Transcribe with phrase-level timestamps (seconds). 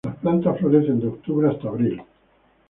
[0.03, 2.01] Las plantas florecen de octubre hasta abril.